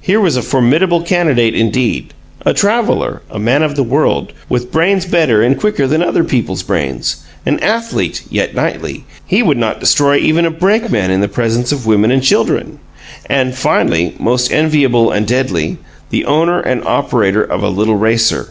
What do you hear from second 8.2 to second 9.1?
yet knightly